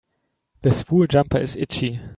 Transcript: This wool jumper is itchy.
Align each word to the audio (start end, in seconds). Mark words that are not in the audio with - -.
This 0.63 0.83
wool 0.89 1.05
jumper 1.05 1.37
is 1.37 1.55
itchy. 1.55 1.99